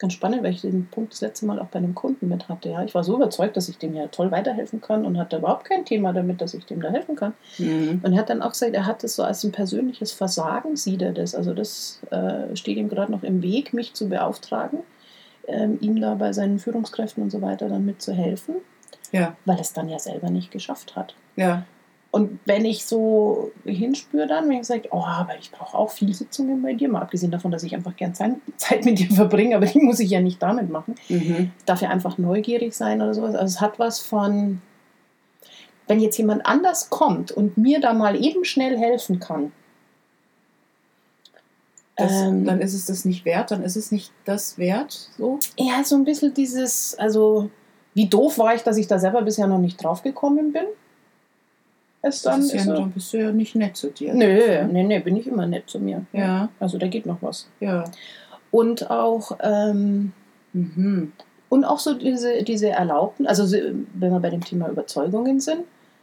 Ganz 0.00 0.12
spannend, 0.12 0.44
weil 0.44 0.52
ich 0.52 0.60
den 0.60 0.86
Punkt 0.86 1.12
das 1.12 1.20
letzte 1.22 1.44
Mal 1.44 1.58
auch 1.58 1.66
bei 1.66 1.78
einem 1.78 1.92
Kunden 1.92 2.28
mit 2.28 2.48
hatte. 2.48 2.68
Ja. 2.68 2.84
Ich 2.84 2.94
war 2.94 3.02
so 3.02 3.16
überzeugt, 3.16 3.56
dass 3.56 3.68
ich 3.68 3.78
dem 3.78 3.94
ja 3.96 4.06
toll 4.06 4.30
weiterhelfen 4.30 4.80
kann 4.80 5.04
und 5.04 5.18
hatte 5.18 5.38
überhaupt 5.38 5.64
kein 5.64 5.84
Thema 5.84 6.12
damit, 6.12 6.40
dass 6.40 6.54
ich 6.54 6.64
dem 6.66 6.80
da 6.80 6.90
helfen 6.90 7.16
kann. 7.16 7.32
Mhm. 7.58 8.00
Und 8.04 8.12
er 8.12 8.20
hat 8.20 8.30
dann 8.30 8.40
auch 8.40 8.50
gesagt, 8.52 8.74
er 8.74 8.86
hat 8.86 9.02
das 9.02 9.16
so 9.16 9.24
als 9.24 9.42
ein 9.42 9.50
persönliches 9.50 10.12
Versagen, 10.12 10.76
sieht 10.76 11.02
er 11.02 11.12
das. 11.12 11.34
Also 11.34 11.52
das 11.52 12.00
äh, 12.10 12.54
steht 12.54 12.76
ihm 12.76 12.88
gerade 12.88 13.10
noch 13.10 13.24
im 13.24 13.42
Weg, 13.42 13.72
mich 13.74 13.94
zu 13.94 14.08
beauftragen, 14.08 14.80
ähm, 15.48 15.78
ihm 15.80 16.00
da 16.00 16.14
bei 16.14 16.32
seinen 16.32 16.60
Führungskräften 16.60 17.22
und 17.24 17.30
so 17.30 17.42
weiter 17.42 17.68
dann 17.68 17.84
mitzuhelfen, 17.84 18.54
Ja, 19.10 19.36
weil 19.46 19.56
er 19.56 19.62
es 19.62 19.72
dann 19.72 19.88
ja 19.88 19.98
selber 19.98 20.30
nicht 20.30 20.52
geschafft 20.52 20.94
hat. 20.94 21.16
ja, 21.34 21.64
Und 22.10 22.40
wenn 22.46 22.64
ich 22.64 22.86
so 22.86 23.52
hinspüre 23.64 24.26
dann, 24.26 24.48
wenn 24.48 24.60
ich 24.60 24.66
sage, 24.66 24.88
oh, 24.92 25.04
aber 25.04 25.36
ich 25.38 25.50
brauche 25.50 25.76
auch 25.76 25.90
viel 25.90 26.14
Sitzungen 26.14 26.62
bei 26.62 26.72
dir, 26.72 26.88
mal 26.88 27.02
abgesehen 27.02 27.30
davon, 27.30 27.50
dass 27.50 27.62
ich 27.62 27.74
einfach 27.74 27.96
gern 27.96 28.14
Zeit, 28.14 28.84
mit 28.84 28.98
dir 28.98 29.10
verbringe, 29.14 29.56
aber 29.56 29.66
die 29.66 29.80
muss 29.80 30.00
ich 30.00 30.10
ja 30.10 30.20
nicht 30.20 30.42
damit 30.42 30.70
machen. 30.70 30.94
mhm. 31.08 31.52
Ich 31.58 31.64
darf 31.66 31.82
ja 31.82 31.90
einfach 31.90 32.16
neugierig 32.16 32.74
sein 32.74 33.02
oder 33.02 33.12
sowas. 33.12 33.34
Also 33.34 33.56
es 33.56 33.60
hat 33.60 33.78
was 33.78 34.00
von, 34.00 34.62
wenn 35.86 36.00
jetzt 36.00 36.16
jemand 36.16 36.46
anders 36.46 36.88
kommt 36.88 37.30
und 37.30 37.58
mir 37.58 37.78
da 37.78 37.92
mal 37.92 38.16
eben 38.22 38.44
schnell 38.44 38.78
helfen 38.78 39.20
kann. 39.20 39.52
das, 41.94 42.12
ähm, 42.12 42.46
dann 42.46 42.62
ist 42.62 42.72
es 42.72 42.86
das 42.86 43.04
nicht 43.04 43.26
wert, 43.26 43.50
dann 43.50 43.62
ist 43.62 43.76
es 43.76 43.92
nicht 43.92 44.12
das 44.24 44.56
wert. 44.56 45.10
So. 45.18 45.40
ja, 45.58 45.84
so 45.84 45.96
ein 45.96 46.04
bisschen 46.04 46.32
dieses, 46.32 46.98
also 46.98 47.50
wie 47.92 48.06
doof 48.06 48.38
war 48.38 48.54
ich, 48.54 48.62
dass 48.62 48.78
ich 48.78 48.86
da 48.86 48.98
selber 48.98 49.20
bisher 49.20 49.46
noch 49.46 49.58
nicht 49.58 49.82
drauf 49.82 50.02
gekommen 50.02 50.52
bin. 50.52 50.64
Es 52.00 52.22
dann 52.22 52.40
Das 52.40 52.46
ist 52.46 52.54
ja, 52.54 52.62
so, 52.64 52.72
dann 52.74 52.90
bist 52.92 53.12
du 53.12 53.18
ja 53.18 53.32
nicht 53.32 53.54
nett 53.56 53.76
zu 53.76 53.90
dir. 53.90 54.14
Nö, 54.14 54.64
nee, 54.70 54.84
nee, 54.84 54.98
bin 55.00 55.16
ich 55.16 55.26
immer 55.26 55.46
nett 55.46 55.68
zu 55.68 55.80
mir. 55.80 56.04
Ja, 56.12 56.48
Also 56.60 56.78
da 56.78 56.86
geht 56.86 57.06
noch 57.06 57.18
was. 57.22 57.48
ja. 57.60 57.84
Und 58.50 58.90
auch, 58.90 59.36
ähm, 59.42 60.12
Mhm. 60.54 61.12
und 61.50 61.64
auch 61.66 61.78
so 61.78 61.92
diese, 61.94 62.42
diese 62.44 62.70
Erlaubten, 62.70 63.26
also 63.26 63.44
so, 63.44 63.56
wenn 63.58 64.10
wir 64.10 64.20
bei 64.20 64.30
dem 64.30 64.42
Thema 64.42 64.68
Überzeugungen 64.70 65.38
sind, 65.40 65.60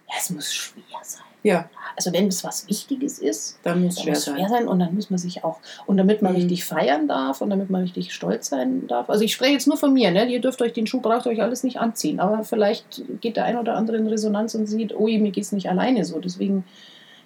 ja, 0.08 0.14
es 0.20 0.30
muss 0.30 0.54
schwer 0.54 0.84
sein. 1.02 1.24
Ja, 1.46 1.70
Also 1.96 2.12
wenn 2.12 2.28
es 2.28 2.44
was 2.44 2.68
Wichtiges 2.68 3.20
ist, 3.20 3.60
dann 3.64 3.84
muss 3.84 3.98
es 3.98 4.02
schwer 4.02 4.14
es 4.14 4.26
sein. 4.26 4.36
schwer 4.36 4.50
sein 4.50 4.68
und 4.68 4.80
dann 4.80 4.96
muss 4.96 5.12
man 5.12 5.20
sich 5.20 5.44
auch, 5.44 5.60
und 5.86 5.96
damit 5.98 6.22
man 6.24 6.32
Mhm. 6.34 6.38
richtig 6.40 6.66
feiern 6.66 7.08
darf 7.08 7.40
und 7.40 7.52
damit 7.52 7.70
man 7.70 7.82
richtig 7.84 8.14
stolz 8.14 8.50
sein 8.50 8.88
darf. 8.88 9.10
Also 9.12 9.24
ich 9.24 9.32
spreche 9.34 9.54
jetzt 9.54 9.68
nur 9.68 9.78
von 9.78 9.94
mir, 9.94 10.10
ne? 10.12 10.26
ihr 10.26 10.42
dürft 10.42 10.62
euch 10.64 10.74
den 10.74 10.88
Schuh, 10.88 11.02
braucht 11.02 11.28
euch 11.28 11.42
alles 11.44 11.64
nicht 11.64 11.80
anziehen, 11.80 12.20
aber 12.20 12.44
vielleicht 12.44 13.04
geht 13.22 13.38
der 13.38 13.46
ein 13.46 13.58
oder 13.58 13.76
andere 13.76 13.98
in 13.98 14.08
Resonanz 14.08 14.56
und 14.56 14.66
sieht, 14.66 14.96
oh, 14.96 15.06
mir 15.06 15.32
geht 15.32 15.44
es 15.44 15.52
nicht 15.52 15.70
alleine 15.70 16.04
so, 16.04 16.20
deswegen 16.20 16.66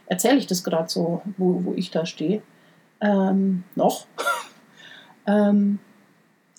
erzähle 0.07 0.37
ich 0.37 0.47
das 0.47 0.63
gerade 0.65 0.89
so, 0.89 1.21
wo, 1.37 1.61
wo 1.63 1.73
ich 1.75 1.89
da 1.89 2.05
stehe. 2.05 2.41
Ähm, 2.99 3.63
noch. 3.75 4.05
ähm, 5.27 5.79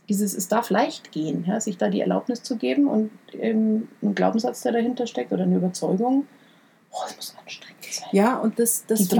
dieses, 0.08 0.34
es 0.34 0.48
darf 0.48 0.70
leicht 0.70 1.12
gehen, 1.12 1.44
ja, 1.46 1.60
sich 1.60 1.76
da 1.76 1.88
die 1.90 2.00
Erlaubnis 2.00 2.42
zu 2.42 2.56
geben 2.56 2.88
und 2.88 3.10
ähm, 3.34 3.88
ein 4.02 4.14
Glaubenssatz, 4.14 4.62
der 4.62 4.72
dahinter 4.72 5.06
steckt 5.06 5.30
oder 5.32 5.44
eine 5.44 5.56
Überzeugung, 5.56 6.26
oh, 6.92 6.96
es 7.08 7.16
muss 7.16 7.34
anstrengend 7.40 7.84
sein. 7.84 8.08
Ja, 8.12 8.38
und 8.38 8.58
das, 8.58 8.84
das, 8.86 9.00
ich, 9.00 9.08
das 9.08 9.18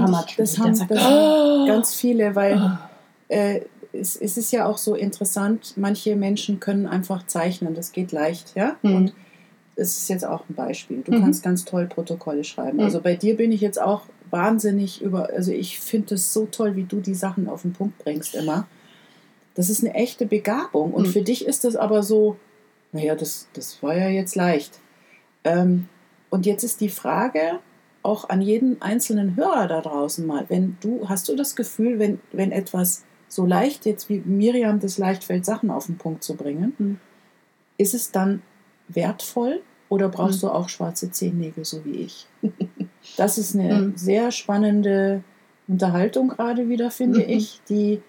haben 0.59 0.75
sagt, 0.75 0.91
das 0.91 1.03
"Oh." 1.03 1.65
ganz 1.67 1.93
viele, 1.95 2.35
weil 2.35 2.57
Ah. 2.57 2.89
äh, 3.27 3.61
es, 3.93 4.15
es 4.15 4.37
ist 4.37 4.51
ja 4.51 4.65
auch 4.65 4.77
so 4.77 4.95
interessant, 4.95 5.73
manche 5.75 6.15
Menschen 6.15 6.59
können 6.59 6.85
einfach 6.87 7.25
zeichnen, 7.27 7.73
das 7.75 7.91
geht 7.91 8.11
leicht, 8.11 8.53
ja. 8.55 8.77
Mhm. 8.81 8.95
Und 8.95 9.13
es 9.75 9.97
ist 9.97 10.09
jetzt 10.09 10.25
auch 10.25 10.43
ein 10.49 10.55
Beispiel. 10.55 11.01
Du 11.01 11.11
Mhm. 11.11 11.21
kannst 11.21 11.43
ganz 11.43 11.65
toll 11.65 11.87
Protokolle 11.87 12.43
schreiben. 12.43 12.77
Mhm. 12.77 12.83
Also 12.83 13.01
bei 13.01 13.15
dir 13.15 13.35
bin 13.35 13.51
ich 13.51 13.61
jetzt 13.61 13.81
auch 13.81 14.03
wahnsinnig 14.29 15.01
über, 15.01 15.29
also 15.29 15.51
ich 15.51 15.79
finde 15.79 16.15
es 16.15 16.31
so 16.33 16.45
toll, 16.45 16.75
wie 16.75 16.83
du 16.83 17.01
die 17.01 17.15
Sachen 17.15 17.49
auf 17.49 17.63
den 17.63 17.73
Punkt 17.73 17.97
bringst 17.99 18.35
immer. 18.35 18.67
Das 19.55 19.69
ist 19.69 19.83
eine 19.83 19.93
echte 19.93 20.25
Begabung. 20.25 20.93
Und 20.93 21.07
Mhm. 21.07 21.11
für 21.11 21.21
dich 21.21 21.45
ist 21.45 21.63
das 21.65 21.75
aber 21.75 22.03
so, 22.03 22.37
naja, 22.93 23.15
das, 23.15 23.47
das 23.53 23.81
war 23.83 23.97
ja 23.97 24.07
jetzt 24.07 24.35
leicht. 24.35 24.79
Ähm, 25.43 25.89
und 26.31 26.45
jetzt 26.47 26.63
ist 26.63 26.81
die 26.81 26.89
Frage 26.89 27.59
auch 28.03 28.29
an 28.29 28.41
jeden 28.41 28.81
einzelnen 28.81 29.35
Hörer 29.35 29.67
da 29.67 29.81
draußen 29.81 30.25
mal, 30.25 30.45
wenn 30.49 30.77
du, 30.81 31.07
hast 31.07 31.29
du 31.29 31.35
das 31.35 31.55
Gefühl, 31.55 31.99
wenn, 31.99 32.19
wenn 32.31 32.51
etwas 32.51 33.03
so 33.27 33.45
leicht 33.45 33.85
jetzt 33.85 34.09
wie 34.09 34.19
Miriam 34.25 34.79
das 34.79 34.97
leicht 34.97 35.23
fällt, 35.23 35.45
Sachen 35.45 35.69
auf 35.69 35.85
den 35.85 35.97
Punkt 35.99 36.23
zu 36.23 36.35
bringen, 36.35 36.73
Mhm. 36.79 36.99
ist 37.77 37.93
es 37.93 38.11
dann 38.11 38.41
wertvoll 38.87 39.61
oder 39.89 40.09
brauchst 40.09 40.41
Mhm. 40.41 40.47
du 40.47 40.53
auch 40.53 40.67
schwarze 40.69 41.11
Zehennägel, 41.11 41.63
so 41.63 41.85
wie 41.85 41.97
ich? 42.01 42.25
Das 43.17 43.37
ist 43.37 43.55
eine 43.55 43.73
Mhm. 43.73 43.97
sehr 43.97 44.31
spannende 44.31 45.23
Unterhaltung 45.67 46.29
gerade 46.29 46.69
wieder, 46.69 46.89
finde 46.91 47.19
Mhm. 47.19 47.29
ich, 47.29 47.61
die, 47.69 48.01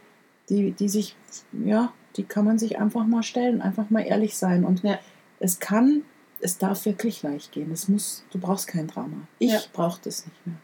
die, 0.48 0.72
die 0.72 0.88
sich, 0.88 1.16
ja, 1.64 1.92
die 2.16 2.24
kann 2.24 2.44
man 2.44 2.58
sich 2.58 2.78
einfach 2.78 3.06
mal 3.06 3.22
stellen, 3.22 3.60
einfach 3.62 3.90
mal 3.90 4.00
ehrlich 4.00 4.36
sein. 4.36 4.64
Und 4.64 4.82
Ja. 4.82 4.98
es 5.40 5.58
kann, 5.60 6.02
es 6.42 6.58
darf 6.58 6.84
wirklich 6.84 7.22
leicht 7.22 7.52
gehen. 7.52 7.70
Es 7.72 7.88
muss, 7.88 8.25
du 8.30 8.38
brauchst 8.38 8.66
kein 8.68 8.87
Drama. 8.88 9.16
Ich 9.38 9.50
Ja. 9.52 9.61
brauche 9.72 10.00
das 10.04 10.26
nicht 10.26 10.46
mehr. 10.46 10.56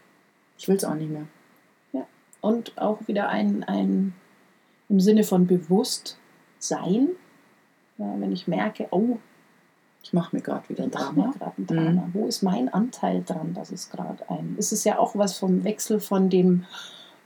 Ich 0.57 0.67
will 0.67 0.75
es 0.75 0.83
auch 0.85 0.95
nicht 0.95 1.09
mehr. 1.11 1.25
Und 2.41 2.77
auch 2.77 3.05
wieder 3.07 3.27
ein, 3.27 3.65
ein 3.65 4.13
im 4.87 4.99
Sinne 5.01 5.25
von 5.25 5.45
Bewusstsein. 5.45 7.09
Ja, 7.97 8.15
wenn 8.17 8.31
ich 8.31 8.47
merke, 8.47 8.87
oh, 8.91 9.17
Ich 10.01 10.13
mache 10.13 10.33
mir 10.33 10.41
gerade 10.41 10.69
wieder 10.69 10.85
ein 10.85 10.91
Drama. 10.91 11.33
gerade 11.37 11.53
ein 11.61 11.67
Drama. 11.67 12.09
Wo 12.13 12.25
ist 12.27 12.41
mein 12.41 12.69
Anteil 12.73 13.21
dran, 13.25 13.53
dass 13.53 13.71
es 13.73 13.89
gerade 13.89 14.29
ein. 14.29 14.55
Es 14.57 14.71
ist 14.71 14.85
ja 14.85 14.97
auch 14.97 15.17
was 15.17 15.37
vom 15.37 15.65
Wechsel 15.65 15.99
von 15.99 16.29
dem, 16.29 16.63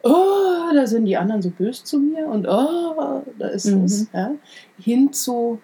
oh, 0.01 0.71
da 0.73 0.87
sind 0.87 1.05
die 1.05 1.15
anderen 1.15 1.43
so 1.43 1.51
böse 1.51 1.83
zu 1.83 1.99
mir 1.99 2.25
und 2.25 2.47
oh, 2.47 3.21
da 3.37 3.47
ist 3.49 3.65
Mhm. 3.65 3.83
es. 3.83 4.07
Ja, 4.11 4.31
hin 4.79 5.13
zu, 5.13 5.61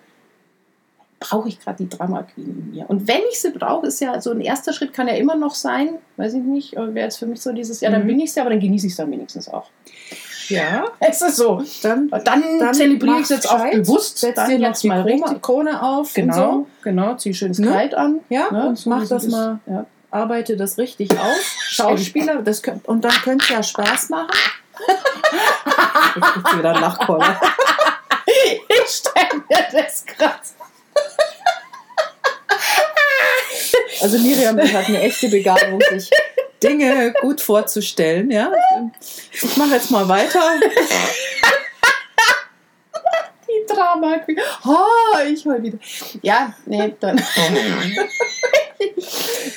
brauche 1.19 1.49
ich 1.49 1.59
gerade 1.59 1.83
die 1.83 1.89
Drama 1.89 2.23
Queen 2.23 2.47
in 2.49 2.71
mir. 2.71 2.89
Und 2.89 3.07
wenn 3.07 3.21
ich 3.29 3.39
sie 3.41 3.51
brauche, 3.51 3.87
ist 3.87 3.99
ja 3.99 4.19
so 4.21 4.31
ein 4.31 4.39
erster 4.41 4.71
Schritt 4.73 4.93
kann 4.93 5.07
ja 5.07 5.15
immer 5.15 5.35
noch 5.35 5.53
sein, 5.55 5.97
weiß 6.17 6.33
ich 6.35 6.41
nicht, 6.43 6.73
wäre 6.75 6.93
jetzt 6.99 7.17
für 7.19 7.25
mich 7.25 7.41
so 7.41 7.51
dieses, 7.51 7.81
ja, 7.81 7.89
dann 7.91 8.03
Mhm. 8.03 8.07
bin 8.07 8.19
ich 8.21 8.31
sie, 8.33 8.39
aber 8.39 8.49
dann 8.51 8.59
genieße 8.59 8.87
ich 8.87 8.93
es 8.93 8.97
dann 8.97 9.11
wenigstens 9.11 9.49
auch. 9.49 9.67
Ja, 10.47 10.85
Es 10.99 11.21
ist 11.21 11.35
so. 11.35 11.61
dann, 11.83 12.09
Dann, 12.09 12.23
dann 12.59 12.73
zelebriere 12.73 13.17
ich 13.17 13.23
es 13.23 13.29
jetzt 13.29 13.49
auch 13.51 13.57
gescheit, 13.63 13.73
bewusst. 13.73 14.17
setz 14.17 14.35
dann 14.35 14.49
dir 14.49 14.57
jetzt 14.59 14.83
mal 14.85 15.01
Krone, 15.03 15.13
richtig. 15.13 15.41
Krone 15.41 15.83
auf 15.83 16.13
Genau, 16.13 16.51
und 16.53 16.67
genau, 16.83 17.15
zieh 17.15 17.33
schönes 17.33 17.59
Ne? 17.59 17.67
Kleid 17.67 17.93
an. 17.95 18.21
so. 18.29 18.35
Ja, 18.35 18.51
ne, 18.51 18.67
und 18.67 18.77
so 18.77 18.89
mach 18.89 19.07
das 19.07 19.27
mal, 19.27 19.59
Ja. 19.67 19.85
arbeite 20.11 20.55
das 20.57 20.77
richtig 20.77 21.11
auf. 21.11 21.37
Schauspieler, 21.69 22.41
das 22.41 22.61
könnt, 22.63 22.87
und 22.87 23.03
dann 23.03 23.11
könnte 23.11 23.43
es 23.43 23.49
ja 23.49 23.61
Spaß 23.61 24.09
machen. 24.09 24.29
Jetzt 26.15 26.57
wieder 26.57 26.71
einen 26.71 26.81
Lachkoller. 26.81 27.39
Ich 28.25 28.89
stelle 28.89 29.43
mir 29.49 29.65
das 29.83 30.05
gerade. 30.05 30.33
Also 34.01 34.17
Miriam 34.19 34.57
hat 34.59 34.87
eine 34.87 35.01
echte 35.01 35.29
Begabung, 35.29 35.79
sich 35.91 36.09
Dinge 36.63 37.13
gut 37.21 37.41
vorzustellen. 37.41 38.29
Ja? 38.31 38.51
Ich 39.31 39.57
mache 39.57 39.75
jetzt 39.75 39.91
mal 39.91 40.07
weiter. 40.07 40.41
Die 43.47 43.73
Drama. 43.73 44.17
Oh, 44.65 45.19
ich 45.31 45.45
heul 45.45 45.63
wieder. 45.63 45.77
Ja, 46.21 46.53
nee, 46.65 46.93
dann. 46.99 47.17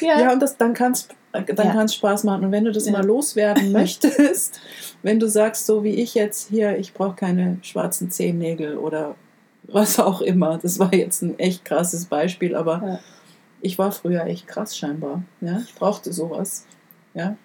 ja. 0.00 0.20
Ja, 0.20 0.32
und 0.32 0.40
das, 0.40 0.56
dann 0.56 0.72
kann 0.74 0.92
es 0.92 1.08
dann 1.32 1.76
Ja. 1.76 1.88
Spaß 1.88 2.24
machen. 2.24 2.46
Und 2.46 2.52
wenn 2.52 2.64
du 2.64 2.72
das 2.72 2.86
Ja. 2.86 2.92
mal 2.92 3.04
loswerden 3.04 3.72
möchtest, 3.72 4.60
wenn 5.02 5.18
du 5.20 5.28
sagst, 5.28 5.66
so 5.66 5.84
wie 5.84 5.94
ich 5.96 6.14
jetzt 6.14 6.48
hier, 6.50 6.78
ich 6.78 6.94
brauche 6.94 7.16
keine 7.16 7.58
schwarzen 7.62 8.10
Zehennägel 8.10 8.76
oder 8.78 9.14
was 9.64 9.98
auch 9.98 10.20
immer. 10.20 10.58
Das 10.62 10.78
war 10.78 10.92
jetzt 10.94 11.22
ein 11.22 11.38
echt 11.38 11.64
krasses 11.64 12.06
Beispiel, 12.06 12.54
aber 12.56 12.82
Ja. 12.84 12.98
Ich 13.62 13.78
war 13.78 13.92
früher 13.92 14.24
echt 14.26 14.46
krass 14.46 14.76
scheinbar. 14.76 15.22
Ja? 15.40 15.60
Ich 15.64 15.74
brauchte 15.74 16.12
sowas. 16.12 16.66
Ja? 17.14 17.36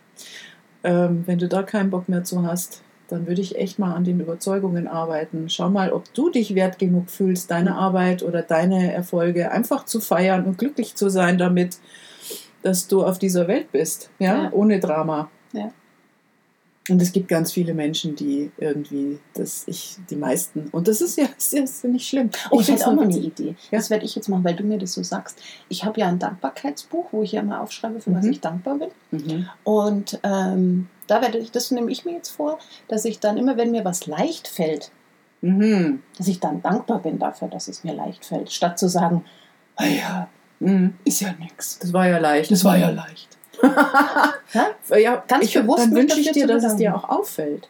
Ähm, 0.84 1.24
wenn 1.26 1.38
du 1.40 1.48
da 1.48 1.64
keinen 1.64 1.90
Bock 1.90 2.10
mehr 2.10 2.24
zu 2.24 2.44
hast, 2.44 2.82
dann 3.08 3.26
würde 3.26 3.40
ich 3.42 3.56
echt 3.58 3.80
mal 3.80 3.94
an 3.94 4.04
den 4.04 4.20
Überzeugungen 4.20 4.88
arbeiten. 4.88 5.50
Schau 5.50 5.70
mal, 5.70 5.94
ob 5.94 6.14
du 6.14 6.30
dich 6.30 6.56
wert 6.56 6.78
genug 6.78 7.10
fühlst, 7.10 7.50
deine. 7.52 7.76
Arbeit 7.76 8.22
oder 8.24 8.42
deine 8.42 8.92
Erfolge 8.94 9.52
einfach 9.52 9.86
zu 9.86 10.02
feiern 10.02 10.44
und 10.46 10.58
glücklich 10.58 10.96
zu 10.96 11.10
sein 11.10 11.38
damit, 11.38 11.78
dass 12.64 12.88
du 12.88 13.06
auf 13.06 13.18
dieser 13.18 13.48
Welt 13.48 13.72
bist, 13.72 14.10
ja, 14.20 14.44
Ja. 14.46 14.52
ohne 14.52 14.80
Drama. 14.80 15.30
Ja. 15.54 15.72
Und 16.90 17.02
es 17.02 17.12
gibt 17.12 17.28
ganz 17.28 17.52
viele 17.52 17.74
Menschen, 17.74 18.16
die 18.16 18.50
irgendwie, 18.58 19.20
das 19.34 19.64
ich, 19.68 19.98
die 20.10 20.16
meisten, 20.16 20.70
und 20.72 20.88
das 20.88 21.02
ist 21.02 21.18
ja, 21.18 21.26
das 21.36 21.52
ist 21.54 21.84
ja 21.84 21.90
nicht 21.90 22.08
schlimm. 22.08 22.30
Oh, 22.50 22.60
ich 22.62 22.70
hätte 22.70 22.88
auch 22.88 22.94
noch 22.94 23.04
eine. 23.04 23.18
Idee. 23.18 23.56
Ja. 23.72 23.80
Das 23.80 23.90
werde 23.90 24.06
ich 24.06 24.16
jetzt 24.16 24.30
machen, 24.30 24.44
weil 24.44 24.56
du 24.56 24.64
mir 24.64 24.78
das 24.78 24.94
so 24.94 25.04
sagst. 25.04 25.40
Ich 25.70 25.84
habe 25.84 26.00
ja 26.00 26.08
ein 26.08 26.20
Dankbarkeitsbuch, 26.20 27.08
wo 27.12 27.24
ich 27.24 27.34
ja 27.34 27.44
mal 27.44 27.60
aufschreibe, 27.60 28.00
für 28.00 28.14
was 28.14 28.24
Mhm. 28.26 28.32
ich 28.32 28.40
dankbar 28.42 28.78
bin. 28.78 28.90
Mhm. 29.12 29.50
Und 29.66 30.20
ähm, 30.24 30.88
da 31.08 31.22
werde 31.22 31.38
ich, 31.40 31.52
das 31.52 31.72
nehme 31.72 31.92
ich 31.92 32.06
mir 32.06 32.14
jetzt 32.14 32.30
vor, 32.30 32.58
dass 32.88 33.04
ich 33.06 33.20
dann 33.20 33.38
immer, 33.38 33.58
wenn 33.58 33.72
mir 33.72 33.84
was 33.84 34.08
leicht 34.08 34.48
fällt, 34.48 34.92
Mhm. 35.42 36.02
dass 36.18 36.28
ich 36.28 36.40
dann 36.40 36.62
dankbar 36.62 37.00
bin 37.02 37.20
dafür, 37.20 37.48
dass 37.48 37.68
es 37.68 37.84
mir 37.84 37.94
leicht 37.94 38.26
fällt, 38.26 38.52
statt 38.52 38.80
zu 38.80 38.88
sagen, 38.90 39.24
ah 39.76 39.86
ja, 39.86 40.28
Mhm. 40.60 40.96
ist 41.04 41.20
ja 41.22 41.34
nichts. 41.34 41.78
Das 41.80 41.94
war 41.94 42.08
ja 42.08 42.18
leicht. 42.18 42.50
Das 42.50 42.64
war 42.64 42.78
ja 42.78 42.90
leicht. 42.90 43.37
Ja, 43.62 44.98
ja 44.98 45.24
Ganz 45.28 45.46
ich, 45.46 45.54
bewusst 45.54 45.84
Dann 45.84 45.96
wünsche 45.96 46.20
ich 46.20 46.32
dir, 46.32 46.48
dass 46.48 46.64
es 46.64 46.76
dir 46.76 46.96
auch 46.96 47.08
auffällt. 47.10 47.68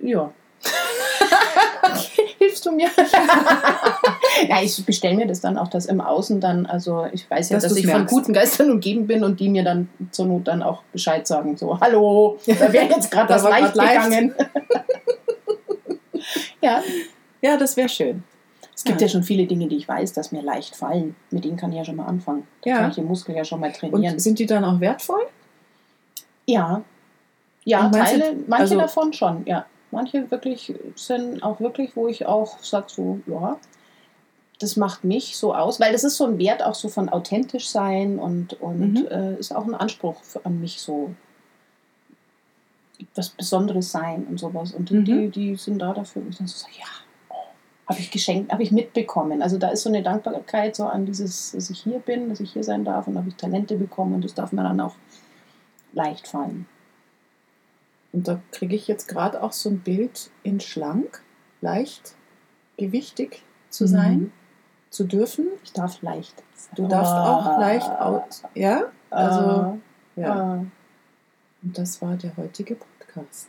Ja. 0.00 0.30
Hilfst 2.38 2.64
du 2.64 2.72
mir? 2.72 2.88
ja, 4.48 4.62
ich 4.62 4.84
bestelle 4.86 5.16
mir 5.16 5.26
das 5.26 5.40
dann 5.40 5.58
auch, 5.58 5.68
dass 5.68 5.86
im 5.86 6.00
Außen 6.00 6.40
dann, 6.40 6.66
also 6.66 7.06
ich 7.12 7.30
weiß 7.30 7.50
ja, 7.50 7.56
Dass 7.56 7.64
dass, 7.64 7.76
ich 7.76 7.86
von 7.86 7.96
merkst. 7.96 8.14
guten 8.14 8.32
Geistern 8.32 8.70
umgeben 8.70 9.06
bin 9.06 9.24
und 9.24 9.40
die 9.40 9.48
mir 9.48 9.62
dann 9.62 9.88
zur 10.10 10.26
Not 10.26 10.48
dann 10.48 10.62
auch 10.62 10.82
Bescheid 10.92 11.26
sagen, 11.26 11.56
so, 11.56 11.78
hallo, 11.80 12.38
da 12.46 12.72
wäre 12.72 12.86
jetzt 12.86 13.10
gerade 13.10 13.34
was 13.34 13.42
leicht. 13.42 13.74
gegangen. 13.74 14.34
ja, 16.62 16.82
Ja, 17.42 17.56
das 17.58 17.76
wäre 17.76 17.88
schön. 17.88 18.24
Es 18.74 18.84
gibt 18.84 19.00
Ja. 19.00 19.06
ja. 19.06 19.12
schon 19.12 19.22
viele 19.22 19.46
Dinge, 19.46 19.68
die 19.68 19.76
ich 19.76 19.86
weiß, 19.88 20.12
dass 20.14 20.32
mir 20.32 20.42
leicht 20.42 20.74
fallen. 20.76 21.14
Mit 21.30 21.44
denen 21.44 21.56
kann 21.56 21.70
ich 21.72 21.78
ja 21.78 21.84
schon 21.84 21.96
mal 21.96 22.06
anfangen. 22.06 22.46
Da 22.62 22.70
Ja. 22.70 22.76
kann 22.78 22.88
ich 22.90 22.96
den 22.96 23.06
Muskel 23.06 23.34
ja 23.36 23.44
schon 23.44 23.60
mal 23.60 23.72
trainieren. 23.72 24.14
Und 24.14 24.18
sind 24.20 24.38
die 24.38 24.46
dann 24.46 24.64
auch 24.64 24.80
wertvoll? 24.80 25.22
Ja. 26.46 26.82
Ja, 27.64 27.86
Und 27.86 27.92
Teile, 27.94 28.36
manche 28.46 28.62
also- 28.62 28.78
davon 28.78 29.12
schon, 29.12 29.46
ja. 29.46 29.64
Manche 29.90 30.28
wirklich 30.30 30.74
sind 30.96 31.42
auch 31.44 31.60
wirklich, 31.60 31.94
wo 31.96 32.08
ich 32.08 32.26
auch 32.26 32.58
sage, 32.58 32.86
so, 32.88 33.20
ja, 33.26 33.58
das 34.58 34.76
macht 34.76 35.04
mich 35.04 35.36
so 35.36 35.54
aus, 35.54 35.78
weil 35.78 35.92
das 35.92 36.02
ist 36.04 36.16
so 36.16 36.26
ein 36.26 36.38
Wert 36.38 36.62
auch 36.64 36.74
so 36.74 36.88
von 36.88 37.08
authentisch 37.08 37.68
sein 37.68 38.18
und, 38.18 38.60
und 38.60 38.94
Mhm. 38.94 39.06
äh, 39.08 39.34
ist 39.36 39.54
auch 39.54 39.64
ein 39.64 39.74
Anspruch 39.74 40.22
für, 40.24 40.44
an 40.44 40.60
mich 40.60 40.80
so 40.80 41.14
was 43.14 43.28
Besonderes 43.30 43.90
sein 43.92 44.26
und 44.28 44.38
sowas. 44.38 44.72
Und 44.72 44.90
die, 44.90 44.94
Mhm. 44.96 45.04
die, 45.04 45.28
die 45.30 45.56
sind 45.56 45.78
da 45.80 45.92
dafür, 45.92 46.24
wo 46.24 46.28
ich 46.28 46.38
dann 46.38 46.46
so 46.46 46.56
sage, 46.58 46.72
ja, 46.78 46.86
habe 47.86 48.00
ich 48.00 48.10
geschenkt, 48.10 48.50
habe 48.52 48.62
ich 48.62 48.72
mitbekommen. 48.72 49.42
Also 49.42 49.58
da 49.58 49.68
ist 49.68 49.82
so 49.82 49.88
eine 49.90 50.02
Dankbarkeit 50.02 50.74
so 50.74 50.84
an 50.86 51.04
dieses, 51.06 51.52
dass 51.52 51.68
ich 51.70 51.80
hier 51.80 51.98
bin, 51.98 52.28
dass 52.30 52.40
ich 52.40 52.52
hier 52.52 52.64
sein 52.64 52.84
darf 52.84 53.06
und 53.06 53.16
habe 53.18 53.28
ich 53.28 53.36
Talente 53.36 53.76
bekommen 53.76 54.14
und 54.14 54.24
das 54.24 54.34
darf 54.34 54.52
mir 54.52 54.62
dann 54.62 54.80
auch 54.80 54.94
leicht 55.92 56.26
fallen. 56.28 56.66
Und 58.12 58.28
da 58.28 58.40
kriege 58.52 58.74
ich 58.76 58.86
jetzt 58.88 59.08
gerade 59.08 59.42
auch 59.42 59.52
so 59.52 59.68
ein 59.70 59.80
Bild 59.80 60.30
in 60.44 60.60
schlank, 60.60 61.22
leicht, 61.60 62.14
gewichtig 62.76 63.42
zu 63.70 63.84
Mhm. 63.84 63.88
sein, 63.88 64.32
zu 64.90 65.04
dürfen. 65.04 65.48
Ich 65.64 65.72
darf 65.72 66.00
leicht. 66.02 66.42
Du 66.76 66.86
darfst 66.86 67.12
auch 67.12 67.58
leicht 67.58 67.90
aus. 67.90 68.44
Ja, 68.54 68.84
also, 69.10 69.78
ja. 70.16 70.32
Ah. 70.32 70.64
Und 71.62 71.78
das 71.78 72.00
war 72.00 72.16
der 72.16 72.36
heutige 72.36 72.76
Podcast. 72.76 73.48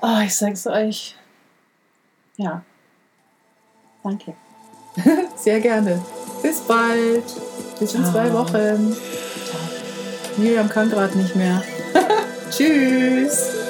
Oh, 0.00 0.18
ich 0.24 0.34
sag's 0.34 0.66
euch. 0.66 1.16
Ja. 2.36 2.62
Danke. 4.04 4.34
Sehr 5.36 5.60
gerne. 5.60 6.00
Bis 6.42 6.60
bald. 6.60 7.24
Bis 7.80 7.94
in 7.94 8.04
zwei 8.04 8.32
Wochen. 8.32 8.92
Ciao. 8.92 9.60
Miriam 10.36 10.68
kann 10.68 10.90
gerade 10.90 11.16
nicht 11.18 11.34
mehr. 11.34 11.62
Tschüss. 12.50 13.63